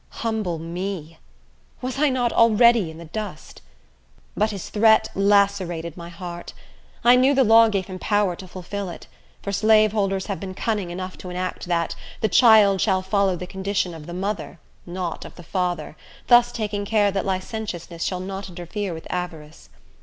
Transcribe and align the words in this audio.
Humble 0.25 0.57
me! 0.57 1.19
Was 1.79 1.99
I 1.99 2.09
not 2.09 2.33
already 2.33 2.89
in 2.89 2.97
the 2.97 3.05
dust? 3.05 3.61
But 4.35 4.49
his 4.49 4.69
threat 4.71 5.09
lacerated 5.13 5.95
my 5.95 6.09
heart. 6.09 6.53
I 7.03 7.15
knew 7.15 7.35
the 7.35 7.43
law 7.43 7.67
gave 7.69 7.85
him 7.85 7.99
power 7.99 8.35
to 8.37 8.47
fulfil 8.47 8.89
it; 8.89 9.05
for 9.43 9.51
slaveholders 9.51 10.25
have 10.25 10.39
been 10.39 10.55
cunning 10.55 10.89
enough 10.89 11.19
to 11.19 11.29
enact 11.29 11.67
that 11.67 11.95
"the 12.19 12.29
child 12.29 12.81
shall 12.81 13.03
follow 13.03 13.35
the 13.35 13.45
condition 13.45 13.93
of 13.93 14.07
the 14.07 14.13
mother," 14.15 14.59
not 14.87 15.23
of 15.23 15.35
the 15.35 15.43
father, 15.43 15.95
thus 16.25 16.51
taking 16.51 16.83
care 16.83 17.11
that 17.11 17.23
licentiousness 17.23 18.03
shall 18.03 18.21
not 18.21 18.49
interfere 18.49 18.95
with 18.95 19.05
avarice. 19.11 19.69